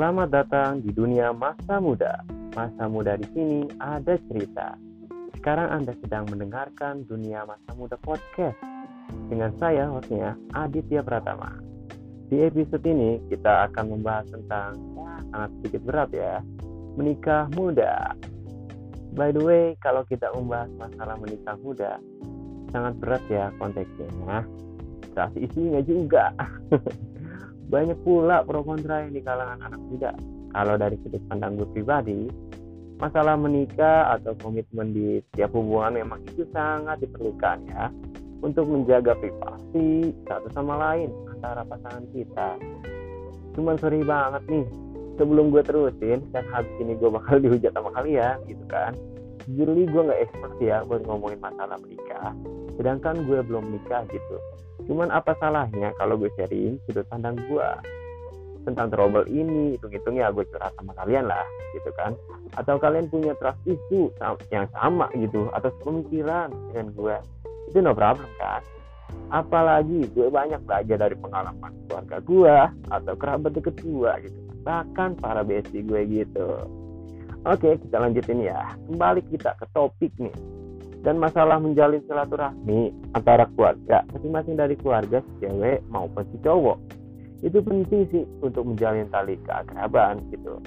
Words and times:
Selamat 0.00 0.32
datang 0.32 0.80
di 0.80 0.96
dunia 0.96 1.28
masa 1.28 1.76
muda. 1.76 2.24
Masa 2.56 2.88
muda 2.88 3.20
di 3.20 3.28
sini 3.36 3.68
ada 3.84 4.16
cerita. 4.32 4.72
Sekarang 5.36 5.76
Anda 5.76 5.92
sedang 6.00 6.24
mendengarkan 6.24 7.04
Dunia 7.04 7.44
Masa 7.44 7.76
Muda 7.76 8.00
Podcast 8.00 8.56
dengan 9.28 9.52
saya 9.60 9.92
hostnya 9.92 10.40
Aditya 10.56 11.04
Pratama. 11.04 11.52
Di 12.32 12.48
episode 12.48 12.80
ini 12.88 13.20
kita 13.28 13.68
akan 13.68 13.92
membahas 13.92 14.24
tentang 14.32 14.80
ya, 14.96 15.20
sangat 15.36 15.50
sedikit 15.60 15.82
berat 15.84 16.10
ya, 16.16 16.40
menikah 16.96 17.52
muda. 17.52 18.16
By 19.12 19.36
the 19.36 19.44
way, 19.44 19.76
kalau 19.84 20.08
kita 20.08 20.32
membahas 20.32 20.72
masalah 20.80 21.20
menikah 21.20 21.60
muda, 21.60 22.00
sangat 22.72 22.96
berat 23.04 23.20
ya 23.28 23.52
konteksnya. 23.60 24.08
Kasih 25.12 25.44
isinya 25.44 25.84
juga. 25.84 26.32
banyak 27.70 27.98
pula 28.02 28.42
pro 28.42 28.66
kontra 28.66 29.06
yang 29.06 29.14
di 29.14 29.22
kalangan 29.22 29.62
anak 29.62 29.78
muda. 29.78 30.10
Kalau 30.50 30.74
dari 30.74 30.98
sudut 31.06 31.22
pandang 31.30 31.54
gue 31.54 31.68
pribadi, 31.70 32.26
masalah 32.98 33.38
menikah 33.38 34.18
atau 34.18 34.34
komitmen 34.42 34.90
di 34.90 35.22
setiap 35.30 35.54
hubungan 35.54 36.02
memang 36.02 36.20
itu 36.26 36.42
sangat 36.50 36.98
diperlukan 36.98 37.58
ya 37.70 37.94
untuk 38.42 38.66
menjaga 38.66 39.14
privasi 39.14 40.10
satu 40.26 40.50
sama 40.50 40.74
lain 40.76 41.14
antara 41.30 41.62
pasangan 41.62 42.04
kita. 42.10 42.58
Cuman 43.54 43.78
sorry 43.78 44.02
banget 44.02 44.42
nih, 44.50 44.66
sebelum 45.14 45.54
gue 45.54 45.62
terusin 45.62 46.26
dan 46.34 46.44
habis 46.50 46.74
ini 46.82 46.98
gue 46.98 47.06
bakal 47.06 47.38
dihujat 47.44 47.70
sama 47.70 47.94
kalian 47.94 48.36
gitu 48.50 48.64
kan. 48.66 48.98
Jujur 49.46 49.72
gue 49.72 50.02
nggak 50.04 50.20
expert 50.26 50.54
ya 50.58 50.82
buat 50.84 51.06
ngomongin 51.06 51.38
masalah 51.38 51.78
menikah, 51.78 52.34
sedangkan 52.80 53.28
gue 53.28 53.44
belum 53.44 53.68
menikah 53.68 54.08
gitu 54.08 54.40
Cuman 54.88 55.12
apa 55.12 55.36
salahnya 55.36 55.92
kalau 56.00 56.16
gue 56.16 56.30
sharing 56.38 56.80
sudut 56.88 57.04
pandang 57.10 57.36
gue 57.36 57.68
tentang 58.64 58.92
trouble 58.92 59.24
ini, 59.30 59.76
hitung-hitungnya 59.76 60.28
gue 60.36 60.44
curhat 60.52 60.74
sama 60.76 60.92
kalian 60.92 61.30
lah, 61.30 61.46
gitu 61.72 61.88
kan. 61.96 62.12
Atau 62.60 62.76
kalian 62.76 63.08
punya 63.08 63.32
trust 63.40 63.56
issue 63.64 64.12
yang 64.52 64.68
sama 64.76 65.08
gitu, 65.16 65.48
atau 65.56 65.72
pemikiran 65.80 66.52
dengan 66.70 66.92
gue, 66.92 67.16
itu 67.72 67.78
no 67.80 67.96
problem 67.96 68.28
kan. 68.36 68.60
Apalagi 69.32 70.10
gue 70.12 70.28
banyak 70.28 70.60
belajar 70.66 70.96
dari 71.08 71.16
pengalaman 71.16 71.72
keluarga 71.88 72.18
gue 72.20 72.56
atau 72.92 73.14
kerabat 73.16 73.52
deket 73.56 73.80
gue 73.80 74.12
gitu. 74.28 74.38
Bahkan 74.66 75.22
para 75.22 75.40
bestie 75.40 75.86
gue 75.86 76.02
gitu. 76.04 76.48
Oke, 77.48 77.80
kita 77.80 77.96
lanjutin 77.96 78.44
ya. 78.44 78.76
Kembali 78.90 79.24
kita 79.32 79.56
ke 79.56 79.64
topik 79.72 80.12
nih 80.20 80.59
dan 81.00 81.16
masalah 81.16 81.56
menjalin 81.56 82.04
silaturahmi 82.04 82.92
antara 83.16 83.48
keluarga 83.56 84.04
masing-masing 84.12 84.54
dari 84.56 84.76
keluarga 84.76 85.24
si 85.24 85.32
cewek 85.46 85.80
maupun 85.88 86.24
si 86.28 86.36
cowok 86.44 86.78
itu 87.40 87.58
penting 87.64 88.04
sih 88.12 88.24
untuk 88.44 88.68
menjalin 88.68 89.08
tali 89.08 89.40
keakraban 89.48 90.20
gitu. 90.28 90.60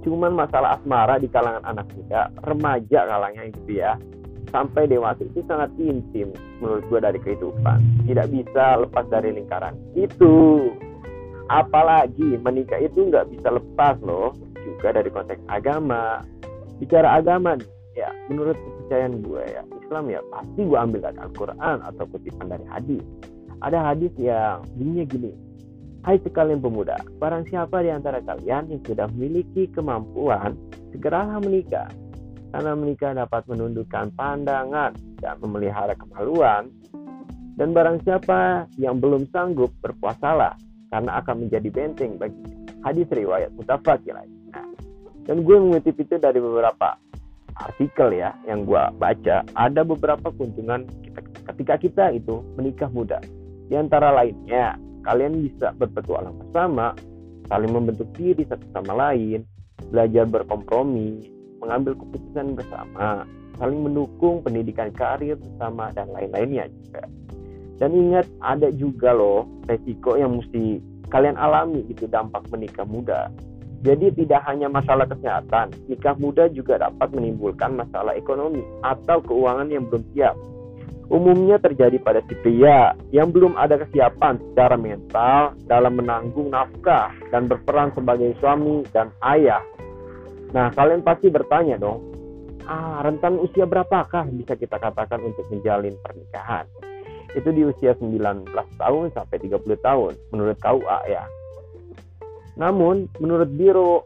Cuman 0.00 0.32
masalah 0.32 0.80
asmara 0.80 1.20
di 1.20 1.28
kalangan 1.28 1.60
anak 1.68 1.84
muda 1.92 2.32
remaja 2.48 3.04
kalangnya 3.04 3.52
gitu 3.52 3.84
ya 3.84 4.00
sampai 4.50 4.88
dewasa 4.88 5.22
itu 5.22 5.44
sangat 5.46 5.70
intim 5.76 6.32
menurut 6.64 6.82
gue 6.88 7.00
dari 7.04 7.18
kehidupan. 7.20 8.08
Tidak 8.08 8.26
bisa 8.32 8.80
lepas 8.80 9.04
dari 9.12 9.36
lingkaran 9.36 9.76
itu. 9.92 10.68
Apalagi 11.50 12.38
menikah 12.40 12.78
itu 12.80 13.10
nggak 13.10 13.28
bisa 13.34 13.52
lepas 13.52 13.98
loh 14.00 14.32
juga 14.64 14.96
dari 14.96 15.10
konteks 15.12 15.42
agama. 15.50 16.24
Bicara 16.80 17.20
agama 17.20 17.60
ya 18.00 18.10
menurut 18.32 18.56
kepercayaan 18.56 19.20
gue 19.20 19.42
ya 19.44 19.62
Islam 19.84 20.04
ya 20.08 20.20
pasti 20.32 20.60
gue 20.64 20.78
ambil 20.80 21.00
dari 21.04 21.18
Al-Quran 21.20 21.76
atau 21.84 22.04
kutipan 22.08 22.46
dari 22.48 22.66
hadis 22.72 23.04
ada 23.60 23.92
hadis 23.92 24.12
yang 24.16 24.64
bunyinya 24.74 25.04
gini 25.04 25.32
Hai 26.00 26.16
sekalian 26.24 26.64
pemuda, 26.64 26.96
barang 27.20 27.52
siapa 27.52 27.84
di 27.84 27.92
antara 27.92 28.24
kalian 28.24 28.72
yang 28.72 28.80
sudah 28.88 29.04
memiliki 29.12 29.68
kemampuan, 29.68 30.56
segeralah 30.96 31.36
menikah. 31.44 31.92
Karena 32.56 32.72
menikah 32.72 33.12
dapat 33.12 33.44
menundukkan 33.44 34.08
pandangan 34.16 34.96
dan 35.20 35.36
memelihara 35.44 35.92
kemaluan. 36.00 36.72
Dan 37.60 37.76
barang 37.76 38.00
siapa 38.00 38.64
yang 38.80 38.96
belum 38.96 39.28
sanggup 39.28 39.76
berpuasalah, 39.84 40.56
karena 40.88 41.20
akan 41.20 41.44
menjadi 41.44 41.68
benteng 41.68 42.16
bagi 42.16 42.48
hadis 42.80 43.04
riwayat 43.12 43.52
mutafak 43.52 44.00
Nah, 44.08 44.24
dan 45.28 45.36
gue 45.44 45.56
mengutip 45.60 46.00
itu 46.00 46.16
dari 46.16 46.40
beberapa 46.40 46.96
artikel 47.58 48.14
ya 48.14 48.34
yang 48.46 48.68
gue 48.68 48.82
baca 48.98 49.42
ada 49.56 49.82
beberapa 49.82 50.30
keuntungan 50.34 50.86
kita 51.02 51.20
ketika 51.50 51.74
kita 51.80 52.04
itu 52.14 52.44
menikah 52.54 52.88
muda. 52.92 53.18
Di 53.70 53.74
antara 53.78 54.14
lainnya 54.14 54.78
kalian 55.06 55.46
bisa 55.46 55.72
berpetualang 55.74 56.36
bersama 56.38 56.94
saling 57.50 57.72
membentuk 57.72 58.06
diri 58.14 58.46
satu 58.46 58.62
sama 58.70 58.94
lain 58.94 59.42
belajar 59.90 60.28
berkompromi 60.28 61.26
mengambil 61.58 61.98
keputusan 61.98 62.54
bersama 62.54 63.26
saling 63.60 63.80
mendukung 63.84 64.40
pendidikan 64.40 64.88
karir 64.96 65.36
bersama 65.36 65.92
dan 65.92 66.08
lain-lainnya 66.14 66.70
juga. 66.70 67.04
Dan 67.80 67.96
ingat 67.96 68.28
ada 68.44 68.68
juga 68.72 69.12
loh 69.16 69.48
resiko 69.68 70.16
yang 70.16 70.36
mesti 70.40 70.80
kalian 71.08 71.36
alami 71.36 71.84
itu 71.88 72.04
dampak 72.06 72.44
menikah 72.52 72.84
muda 72.84 73.28
jadi 73.80 74.12
tidak 74.12 74.44
hanya 74.44 74.68
masalah 74.68 75.08
kesehatan, 75.08 75.72
nikah 75.88 76.12
muda 76.20 76.52
juga 76.52 76.76
dapat 76.76 77.16
menimbulkan 77.16 77.80
masalah 77.80 78.12
ekonomi 78.12 78.60
atau 78.84 79.24
keuangan 79.24 79.72
yang 79.72 79.88
belum 79.88 80.04
siap. 80.12 80.36
Umumnya 81.10 81.56
terjadi 81.58 81.96
pada 81.98 82.20
si 82.28 82.36
pria 82.38 82.92
yang 83.10 83.32
belum 83.32 83.56
ada 83.56 83.80
kesiapan 83.80 84.36
secara 84.52 84.76
mental 84.76 85.56
dalam 85.64 85.96
menanggung 85.96 86.52
nafkah 86.52 87.10
dan 87.32 87.48
berperan 87.48 87.90
sebagai 87.96 88.36
suami 88.38 88.84
dan 88.92 89.10
ayah. 89.24 89.64
Nah, 90.52 90.68
kalian 90.76 91.00
pasti 91.00 91.32
bertanya 91.32 91.80
dong, 91.80 92.04
ah, 92.68 93.00
rentan 93.00 93.40
usia 93.40 93.64
berapakah 93.64 94.28
bisa 94.28 94.60
kita 94.60 94.76
katakan 94.76 95.24
untuk 95.24 95.48
menjalin 95.48 95.96
pernikahan? 96.04 96.68
Itu 97.32 97.48
di 97.48 97.64
usia 97.64 97.96
19 97.96 98.44
tahun 98.76 99.04
sampai 99.16 99.36
30 99.40 99.80
tahun 99.80 100.12
menurut 100.30 100.58
KUA 100.60 100.98
ya. 101.08 101.24
Namun 102.60 103.08
menurut 103.24 103.48
Biro 103.56 104.04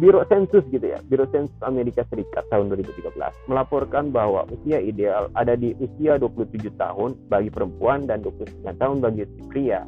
Biro 0.00 0.24
Sensus 0.32 0.64
gitu 0.72 0.88
ya, 0.88 1.04
Biro 1.04 1.28
Sensus 1.28 1.52
Amerika 1.60 2.00
Serikat 2.08 2.48
tahun 2.48 2.72
2013 2.72 3.12
melaporkan 3.44 4.08
bahwa 4.08 4.48
usia 4.48 4.80
ideal 4.80 5.28
ada 5.36 5.52
di 5.52 5.76
usia 5.76 6.16
27 6.16 6.64
tahun 6.80 7.12
bagi 7.28 7.52
perempuan 7.52 8.08
dan 8.08 8.24
29 8.24 8.64
tahun 8.80 8.96
bagi 9.04 9.28
pria. 9.52 9.84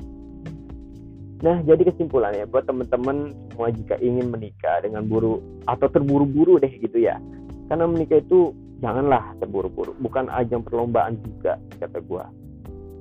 Nah, 1.40 1.60
jadi 1.64 1.88
kesimpulannya 1.88 2.44
buat 2.52 2.68
teman-teman 2.68 3.32
semua 3.52 3.72
jika 3.72 3.96
ingin 4.04 4.28
menikah 4.28 4.84
dengan 4.84 5.08
buru 5.08 5.40
atau 5.64 5.88
terburu-buru 5.88 6.60
deh 6.60 6.72
gitu 6.80 7.00
ya. 7.00 7.16
Karena 7.72 7.88
menikah 7.88 8.20
itu 8.20 8.52
janganlah 8.84 9.24
terburu-buru, 9.40 9.96
bukan 10.04 10.28
ajang 10.36 10.60
perlombaan 10.60 11.16
juga 11.24 11.56
kata 11.80 12.00
gua. 12.04 12.28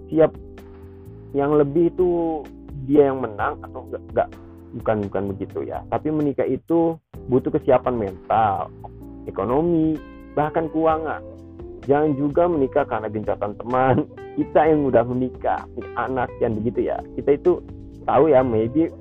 Siap 0.07 0.31
yang 1.35 1.51
lebih 1.59 1.91
itu 1.91 2.43
dia 2.87 3.11
yang 3.11 3.23
menang 3.23 3.59
atau 3.63 3.87
enggak, 3.87 4.03
enggak 4.11 4.29
bukan 4.75 5.07
bukan 5.07 5.23
begitu 5.31 5.63
ya. 5.63 5.81
Tapi 5.87 6.11
menikah 6.11 6.45
itu 6.45 6.99
butuh 7.31 7.49
kesiapan 7.55 7.95
mental 7.95 8.69
ekonomi 9.25 9.95
bahkan 10.35 10.67
keuangan. 10.69 11.23
Jangan 11.85 12.11
juga 12.17 12.43
menikah 12.49 12.85
karena 12.85 13.07
gencatan 13.07 13.55
teman. 13.55 14.05
Kita 14.37 14.67
yang 14.67 14.83
udah 14.83 15.03
menikah 15.07 15.63
punya 15.71 15.91
anak 15.95 16.29
dan 16.43 16.59
begitu 16.59 16.91
ya. 16.91 16.99
Kita 17.15 17.39
itu 17.39 17.63
tahu 18.03 18.35
ya 18.35 18.43
maybe 18.43 18.91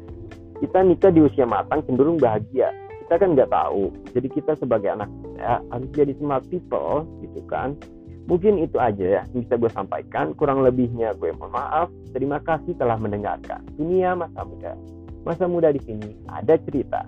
kita 0.62 0.78
nikah 0.86 1.10
di 1.10 1.26
usia 1.26 1.42
matang 1.42 1.82
cenderung 1.90 2.22
bahagia. 2.22 2.70
Kita 3.02 3.18
kan 3.18 3.34
nggak 3.34 3.50
tahu. 3.50 3.90
Jadi 4.14 4.30
kita 4.30 4.54
sebagai 4.54 4.94
anak 4.94 5.10
ya 5.34 5.58
harus 5.74 5.90
jadi 5.90 6.14
smart 6.22 6.46
people 6.54 7.02
gitu 7.18 7.42
kan. 7.50 7.74
Mungkin 8.30 8.62
itu 8.62 8.78
aja 8.78 9.02
ya 9.02 9.22
yang 9.34 9.42
bisa 9.42 9.58
gue 9.58 9.70
sampaikan. 9.74 10.38
Kurang 10.38 10.62
lebihnya 10.62 11.18
gue 11.18 11.34
mohon 11.34 11.50
maaf. 11.50 11.90
Terima 12.14 12.38
kasih 12.38 12.78
telah 12.78 12.94
mendengarkan. 12.94 13.58
Dunia 13.74 14.14
masa 14.14 14.46
muda 14.46 14.78
masa 15.24 15.48
muda 15.48 15.72
di 15.72 15.80
sini 15.82 16.14
ada 16.30 16.54
cerita. 16.60 17.02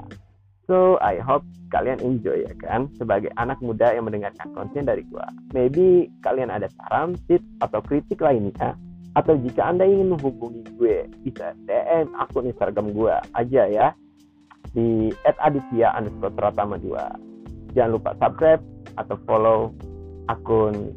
So, 0.67 0.99
I 0.99 1.23
hope 1.23 1.47
kalian 1.71 2.03
enjoy 2.03 2.43
ya 2.43 2.55
kan? 2.59 2.91
Sebagai 2.99 3.31
anak 3.39 3.63
muda 3.63 3.95
yang 3.95 4.11
mendengarkan 4.11 4.51
konten 4.51 4.83
dari 4.83 5.07
gua. 5.07 5.31
Maybe 5.55 6.11
kalian 6.27 6.51
ada 6.51 6.67
saran, 6.75 7.15
tips 7.31 7.47
atau 7.63 7.79
kritik 7.87 8.19
lainnya? 8.19 8.75
Atau 9.15 9.39
jika 9.39 9.63
Anda 9.63 9.87
ingin 9.87 10.13
menghubungi 10.13 10.67
gue 10.77 11.09
bisa 11.23 11.55
DM 11.65 12.13
akun 12.19 12.51
Instagram 12.51 12.93
gue 12.93 13.15
aja 13.33 13.63
ya. 13.71 13.89
Di 14.75 15.15
@aditya 15.25 15.95
underscore 15.97 16.35
pratama 16.35 16.77
2 16.77 17.37
jangan 17.77 18.01
lupa 18.01 18.17
subscribe 18.17 18.65
atau 18.97 19.21
follow 19.29 19.61
akun 20.33 20.97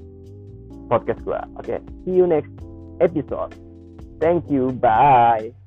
podcast 0.87 1.19
gue 1.27 1.35
oke 1.59 1.67
okay, 1.67 1.83
see 2.07 2.15
you 2.15 2.23
next 2.23 2.55
episode. 3.03 3.51
Thank 4.23 4.47
you 4.47 4.71
bye 4.79 5.58